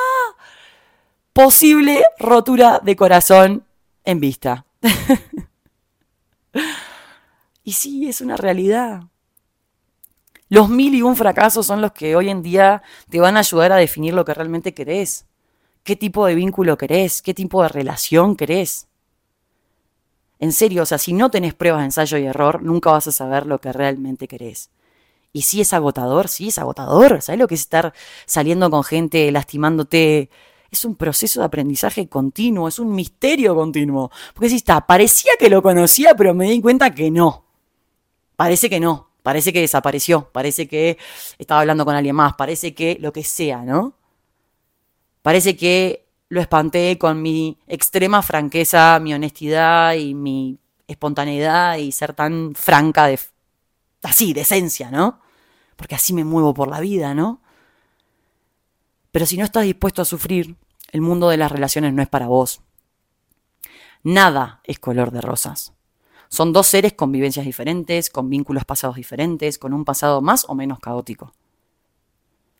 Posible 1.33 2.03
rotura 2.17 2.79
de 2.83 2.95
corazón 2.95 3.65
en 4.03 4.19
vista. 4.19 4.65
y 7.63 7.73
sí, 7.73 8.07
es 8.07 8.21
una 8.21 8.37
realidad. 8.37 9.03
Los 10.49 10.69
mil 10.69 10.95
y 10.95 11.01
un 11.01 11.15
fracasos 11.15 11.65
son 11.65 11.81
los 11.81 11.93
que 11.93 12.15
hoy 12.15 12.29
en 12.29 12.41
día 12.41 12.81
te 13.09 13.19
van 13.19 13.37
a 13.37 13.41
ayudar 13.41 13.71
a 13.71 13.77
definir 13.77 14.13
lo 14.13 14.25
que 14.25 14.33
realmente 14.33 14.73
querés. 14.73 15.25
¿Qué 15.83 15.95
tipo 15.95 16.25
de 16.25 16.35
vínculo 16.35 16.77
querés? 16.77 17.21
¿Qué 17.21 17.33
tipo 17.33 17.63
de 17.63 17.69
relación 17.69 18.35
querés? 18.35 18.87
En 20.39 20.51
serio, 20.51 20.83
o 20.83 20.85
sea, 20.85 20.97
si 20.97 21.13
no 21.13 21.29
tenés 21.29 21.53
pruebas 21.53 21.81
de 21.81 21.85
ensayo 21.85 22.17
y 22.17 22.25
error, 22.25 22.61
nunca 22.63 22.91
vas 22.91 23.07
a 23.07 23.11
saber 23.11 23.45
lo 23.45 23.59
que 23.59 23.71
realmente 23.71 24.27
querés. 24.27 24.69
Y 25.33 25.43
sí 25.43 25.61
es 25.61 25.73
agotador, 25.73 26.27
sí 26.27 26.49
es 26.49 26.57
agotador. 26.57 27.21
¿Sabes 27.21 27.39
lo 27.39 27.47
que 27.47 27.55
es 27.55 27.61
estar 27.61 27.93
saliendo 28.25 28.69
con 28.69 28.83
gente, 28.83 29.31
lastimándote? 29.31 30.29
Es 30.69 30.85
un 30.85 30.95
proceso 30.95 31.39
de 31.39 31.45
aprendizaje 31.45 32.07
continuo, 32.07 32.67
es 32.67 32.79
un 32.79 32.93
misterio 32.93 33.55
continuo. 33.55 34.11
Porque 34.33 34.49
si 34.49 34.55
está, 34.57 34.85
parecía 34.85 35.33
que 35.39 35.49
lo 35.49 35.61
conocía, 35.61 36.15
pero 36.15 36.33
me 36.33 36.49
di 36.49 36.61
cuenta 36.61 36.93
que 36.93 37.11
no. 37.11 37.45
Parece 38.35 38.69
que 38.69 38.79
no, 38.79 39.11
parece 39.21 39.53
que 39.53 39.61
desapareció, 39.61 40.29
parece 40.31 40.67
que 40.67 40.97
estaba 41.37 41.61
hablando 41.61 41.85
con 41.85 41.95
alguien 41.95 42.15
más, 42.15 42.33
parece 42.33 42.73
que 42.73 42.97
lo 42.99 43.13
que 43.13 43.23
sea, 43.23 43.63
¿no? 43.63 43.93
Parece 45.21 45.55
que 45.55 46.07
lo 46.29 46.41
espanté 46.41 46.97
con 46.97 47.21
mi 47.21 47.59
extrema 47.67 48.21
franqueza, 48.21 48.99
mi 48.99 49.13
honestidad 49.13 49.93
y 49.93 50.15
mi 50.15 50.59
espontaneidad 50.87 51.77
y 51.77 51.91
ser 51.91 52.13
tan 52.13 52.55
franca 52.55 53.07
de 53.07 53.19
así, 54.01 54.33
de 54.33 54.41
esencia, 54.41 54.89
¿no? 54.89 55.19
Porque 55.75 55.95
así 55.95 56.13
me 56.13 56.23
muevo 56.23 56.53
por 56.53 56.69
la 56.69 56.79
vida, 56.79 57.13
¿no? 57.13 57.41
Pero 59.11 59.25
si 59.25 59.37
no 59.37 59.43
estás 59.43 59.63
dispuesto 59.63 60.01
a 60.01 60.05
sufrir, 60.05 60.55
el 60.91 61.01
mundo 61.01 61.29
de 61.29 61.37
las 61.37 61.51
relaciones 61.51 61.93
no 61.93 62.01
es 62.01 62.09
para 62.09 62.27
vos. 62.27 62.61
Nada 64.03 64.61
es 64.63 64.79
color 64.79 65.11
de 65.11 65.21
rosas. 65.21 65.73
Son 66.29 66.53
dos 66.53 66.67
seres 66.67 66.93
con 66.93 67.11
vivencias 67.11 67.45
diferentes, 67.45 68.09
con 68.09 68.29
vínculos 68.29 68.65
pasados 68.65 68.95
diferentes, 68.95 69.59
con 69.59 69.73
un 69.73 69.85
pasado 69.85 70.21
más 70.21 70.45
o 70.47 70.55
menos 70.55 70.79
caótico. 70.79 71.33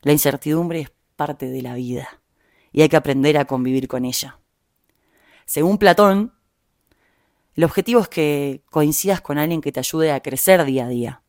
La 0.02 0.12
incertidumbre 0.12 0.82
es 0.82 0.92
parte 1.16 1.48
de 1.48 1.62
la 1.62 1.74
vida 1.76 2.21
y 2.72 2.82
hay 2.82 2.90
que 2.90 2.98
aprender 2.98 3.38
a 3.38 3.46
convivir 3.46 3.88
con 3.88 4.06
ella. 4.06 4.40
Según 5.46 5.78
Platón, 5.78 6.34
el 7.56 7.64
objetivo 7.64 8.00
es 8.00 8.08
que 8.08 8.64
coincidas 8.70 9.22
con 9.22 9.38
alguien 9.38 9.62
que 9.62 9.72
te 9.72 9.80
ayude 9.80 10.12
a 10.12 10.22
crecer 10.22 10.64
día 10.64 10.86
a 10.86 10.90
día. 10.90 11.22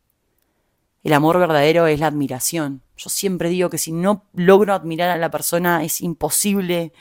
El 1.03 1.11
amor 1.11 1.37
verdadero 1.37 1.85
es 1.87 1.99
la 1.99 2.07
admiración. 2.07 2.81
Yo 2.95 3.09
siempre 3.09 3.49
digo 3.49 3.69
que 3.69 3.77
si 3.77 3.91
no 3.91 4.25
logro 4.33 4.73
admirar 4.73 5.09
a 5.09 5.17
la 5.17 5.31
persona 5.31 5.83
es 5.83 5.99
imposible 5.99 6.93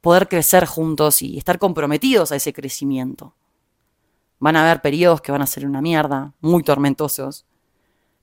poder 0.00 0.28
crecer 0.28 0.64
juntos 0.64 1.20
y 1.20 1.36
estar 1.36 1.58
comprometidos 1.58 2.32
a 2.32 2.36
ese 2.36 2.54
crecimiento. 2.54 3.34
Van 4.38 4.56
a 4.56 4.64
haber 4.64 4.80
periodos 4.80 5.20
que 5.20 5.30
van 5.30 5.42
a 5.42 5.46
ser 5.46 5.66
una 5.66 5.82
mierda, 5.82 6.32
muy 6.40 6.62
tormentosos, 6.62 7.44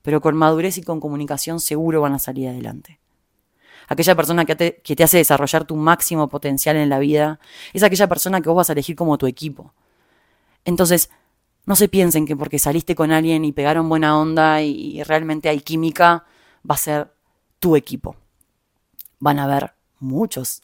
pero 0.01 0.21
con 0.21 0.35
madurez 0.35 0.79
y 0.79 0.83
con 0.83 0.99
comunicación 0.99 1.59
seguro 1.59 2.01
van 2.01 2.13
a 2.13 2.19
salir 2.19 2.49
adelante 2.49 2.99
aquella 3.89 4.15
persona 4.15 4.45
que 4.45 4.55
te, 4.55 4.75
que 4.77 4.95
te 4.95 5.03
hace 5.03 5.17
desarrollar 5.17 5.65
tu 5.65 5.75
máximo 5.75 6.29
potencial 6.29 6.77
en 6.77 6.89
la 6.89 6.99
vida, 6.99 7.39
es 7.73 7.83
aquella 7.83 8.07
persona 8.07 8.39
que 8.39 8.47
vos 8.47 8.55
vas 8.55 8.69
a 8.69 8.73
elegir 8.73 8.95
como 8.95 9.17
tu 9.17 9.25
equipo. 9.25 9.73
Entonces, 10.63 11.09
no 11.65 11.75
se 11.75 11.89
piensen 11.89 12.25
que 12.25 12.37
porque 12.37 12.59
saliste 12.59 12.95
con 12.95 13.11
alguien 13.11 13.43
y 13.43 13.51
pegaron 13.51 13.89
buena 13.89 14.17
onda 14.17 14.61
y, 14.61 15.01
realmente 15.03 15.49
hay 15.49 15.59
química, 15.59 16.25
va 16.69 16.75
a 16.75 16.77
ser 16.77 17.11
tu 17.59 17.75
equipo. 17.75 18.15
Van 19.19 19.39
a 19.39 19.45
haber 19.45 19.73
muchos, 19.99 20.61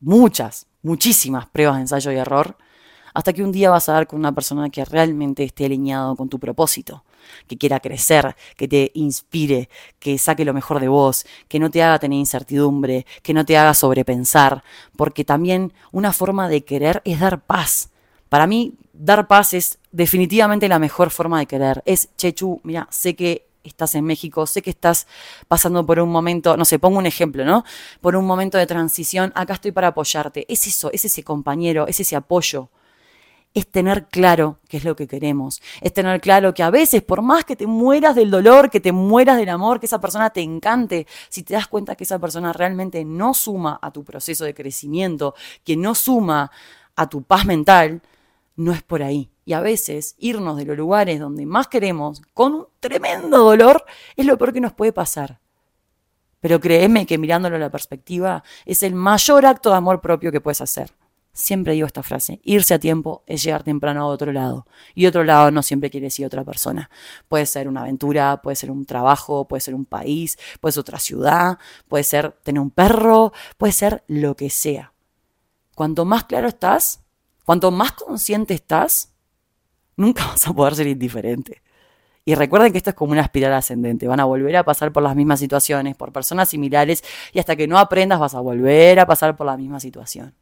muchas, 0.00 0.66
muchísimas 0.82 1.46
pruebas 1.46 1.76
de 1.76 1.82
ensayo 1.82 2.12
y 2.12 2.16
error, 2.16 2.56
hasta 3.12 3.32
que 3.32 3.42
un 3.42 3.50
día 3.50 3.70
vas 3.70 3.88
a 3.88 3.94
dar 3.94 4.06
con 4.06 4.20
una 4.20 4.32
persona 4.32 4.70
que 4.70 4.84
realmente 4.84 5.42
esté 5.42 5.66
alineado 5.66 6.14
con 6.14 6.28
tu 6.28 6.38
propósito 6.38 7.04
que 7.46 7.58
quiera 7.58 7.80
crecer, 7.80 8.36
que 8.56 8.68
te 8.68 8.90
inspire, 8.94 9.68
que 9.98 10.18
saque 10.18 10.44
lo 10.44 10.54
mejor 10.54 10.80
de 10.80 10.88
vos, 10.88 11.26
que 11.48 11.58
no 11.58 11.70
te 11.70 11.82
haga 11.82 11.98
tener 11.98 12.18
incertidumbre, 12.18 13.06
que 13.22 13.34
no 13.34 13.44
te 13.44 13.56
haga 13.56 13.74
sobrepensar, 13.74 14.62
porque 14.96 15.24
también 15.24 15.72
una 15.92 16.12
forma 16.12 16.48
de 16.48 16.64
querer 16.64 17.02
es 17.04 17.20
dar 17.20 17.40
paz. 17.40 17.90
Para 18.28 18.46
mí, 18.46 18.74
dar 18.92 19.26
paz 19.26 19.54
es 19.54 19.78
definitivamente 19.92 20.68
la 20.68 20.78
mejor 20.78 21.10
forma 21.10 21.38
de 21.38 21.46
querer. 21.46 21.82
Es, 21.86 22.10
Chechu, 22.16 22.60
mira, 22.62 22.86
sé 22.90 23.14
que 23.16 23.46
estás 23.62 23.94
en 23.94 24.04
México, 24.04 24.46
sé 24.46 24.62
que 24.62 24.70
estás 24.70 25.06
pasando 25.46 25.84
por 25.84 26.00
un 26.00 26.10
momento, 26.10 26.56
no 26.56 26.64
sé, 26.64 26.78
pongo 26.78 26.98
un 26.98 27.06
ejemplo, 27.06 27.44
¿no? 27.44 27.64
Por 28.00 28.16
un 28.16 28.26
momento 28.26 28.58
de 28.58 28.66
transición, 28.66 29.32
acá 29.34 29.54
estoy 29.54 29.72
para 29.72 29.88
apoyarte. 29.88 30.46
Es 30.48 30.66
eso, 30.66 30.90
es 30.92 31.04
ese 31.04 31.22
compañero, 31.22 31.86
es 31.86 32.00
ese 32.00 32.16
apoyo 32.16 32.70
es 33.58 33.70
tener 33.70 34.06
claro 34.08 34.58
qué 34.68 34.76
es 34.76 34.84
lo 34.84 34.96
que 34.96 35.06
queremos, 35.06 35.62
es 35.80 35.92
tener 35.92 36.20
claro 36.20 36.54
que 36.54 36.62
a 36.62 36.70
veces, 36.70 37.02
por 37.02 37.22
más 37.22 37.44
que 37.44 37.56
te 37.56 37.66
mueras 37.66 38.14
del 38.14 38.30
dolor, 38.30 38.70
que 38.70 38.80
te 38.80 38.92
mueras 38.92 39.36
del 39.36 39.48
amor, 39.48 39.80
que 39.80 39.86
esa 39.86 40.00
persona 40.00 40.30
te 40.30 40.40
encante, 40.40 41.06
si 41.28 41.42
te 41.42 41.54
das 41.54 41.68
cuenta 41.68 41.94
que 41.94 42.04
esa 42.04 42.18
persona 42.18 42.52
realmente 42.52 43.04
no 43.04 43.34
suma 43.34 43.78
a 43.80 43.90
tu 43.90 44.04
proceso 44.04 44.44
de 44.44 44.54
crecimiento, 44.54 45.34
que 45.64 45.76
no 45.76 45.94
suma 45.94 46.50
a 46.96 47.08
tu 47.08 47.22
paz 47.22 47.44
mental, 47.44 48.02
no 48.56 48.72
es 48.72 48.82
por 48.82 49.02
ahí. 49.02 49.30
Y 49.44 49.52
a 49.54 49.60
veces 49.60 50.14
irnos 50.18 50.56
de 50.56 50.66
los 50.66 50.76
lugares 50.76 51.20
donde 51.20 51.46
más 51.46 51.68
queremos 51.68 52.20
con 52.34 52.54
un 52.54 52.66
tremendo 52.80 53.38
dolor 53.38 53.84
es 54.16 54.26
lo 54.26 54.36
peor 54.36 54.52
que 54.52 54.60
nos 54.60 54.74
puede 54.74 54.92
pasar. 54.92 55.40
Pero 56.40 56.60
créeme 56.60 57.06
que 57.06 57.18
mirándolo 57.18 57.56
a 57.56 57.58
la 57.58 57.70
perspectiva 57.70 58.44
es 58.66 58.82
el 58.82 58.94
mayor 58.94 59.46
acto 59.46 59.70
de 59.70 59.76
amor 59.76 60.00
propio 60.00 60.30
que 60.30 60.40
puedes 60.40 60.60
hacer. 60.60 60.92
Siempre 61.38 61.74
digo 61.74 61.86
esta 61.86 62.02
frase, 62.02 62.40
irse 62.42 62.74
a 62.74 62.80
tiempo 62.80 63.22
es 63.28 63.44
llegar 63.44 63.62
temprano 63.62 64.02
a 64.02 64.06
otro 64.06 64.32
lado. 64.32 64.66
Y 64.96 65.06
otro 65.06 65.22
lado 65.22 65.52
no 65.52 65.62
siempre 65.62 65.88
quiere 65.88 66.06
decir 66.06 66.26
otra 66.26 66.42
persona. 66.42 66.90
Puede 67.28 67.46
ser 67.46 67.68
una 67.68 67.82
aventura, 67.82 68.42
puede 68.42 68.56
ser 68.56 68.72
un 68.72 68.84
trabajo, 68.84 69.46
puede 69.46 69.60
ser 69.60 69.76
un 69.76 69.84
país, 69.84 70.36
puede 70.60 70.72
ser 70.72 70.80
otra 70.80 70.98
ciudad, 70.98 71.58
puede 71.86 72.02
ser 72.02 72.32
tener 72.42 72.60
un 72.60 72.72
perro, 72.72 73.32
puede 73.56 73.72
ser 73.72 74.02
lo 74.08 74.34
que 74.34 74.50
sea. 74.50 74.92
Cuanto 75.76 76.04
más 76.04 76.24
claro 76.24 76.48
estás, 76.48 77.04
cuanto 77.44 77.70
más 77.70 77.92
consciente 77.92 78.52
estás, 78.54 79.12
nunca 79.96 80.26
vas 80.30 80.44
a 80.48 80.52
poder 80.52 80.74
ser 80.74 80.88
indiferente. 80.88 81.62
Y 82.24 82.34
recuerden 82.34 82.72
que 82.72 82.78
esto 82.78 82.90
es 82.90 82.96
como 82.96 83.12
una 83.12 83.22
espiral 83.22 83.52
ascendente. 83.52 84.08
Van 84.08 84.18
a 84.18 84.24
volver 84.24 84.56
a 84.56 84.64
pasar 84.64 84.92
por 84.92 85.04
las 85.04 85.14
mismas 85.14 85.38
situaciones, 85.38 85.94
por 85.94 86.12
personas 86.12 86.48
similares, 86.48 87.04
y 87.32 87.38
hasta 87.38 87.54
que 87.54 87.68
no 87.68 87.78
aprendas 87.78 88.18
vas 88.18 88.34
a 88.34 88.40
volver 88.40 88.98
a 88.98 89.06
pasar 89.06 89.36
por 89.36 89.46
la 89.46 89.56
misma 89.56 89.78
situación. 89.78 90.34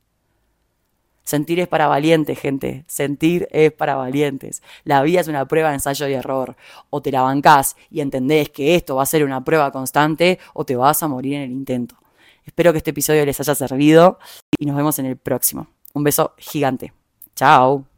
Sentir 1.26 1.58
es 1.58 1.66
para 1.66 1.88
valientes, 1.88 2.38
gente. 2.38 2.84
Sentir 2.86 3.48
es 3.50 3.72
para 3.72 3.96
valientes. 3.96 4.62
La 4.84 5.02
vida 5.02 5.20
es 5.20 5.26
una 5.26 5.44
prueba 5.46 5.70
de 5.70 5.74
ensayo 5.74 6.06
y 6.06 6.14
error. 6.14 6.56
O 6.88 7.02
te 7.02 7.10
la 7.10 7.22
bancás 7.22 7.76
y 7.90 8.00
entendés 8.00 8.48
que 8.50 8.76
esto 8.76 8.94
va 8.94 9.02
a 9.02 9.06
ser 9.06 9.24
una 9.24 9.42
prueba 9.42 9.72
constante 9.72 10.38
o 10.54 10.64
te 10.64 10.76
vas 10.76 11.02
a 11.02 11.08
morir 11.08 11.34
en 11.34 11.42
el 11.42 11.50
intento. 11.50 11.96
Espero 12.44 12.70
que 12.70 12.78
este 12.78 12.90
episodio 12.90 13.26
les 13.26 13.40
haya 13.40 13.56
servido 13.56 14.20
y 14.56 14.66
nos 14.66 14.76
vemos 14.76 15.00
en 15.00 15.06
el 15.06 15.16
próximo. 15.16 15.66
Un 15.94 16.04
beso 16.04 16.32
gigante. 16.38 16.92
Chao. 17.34 17.95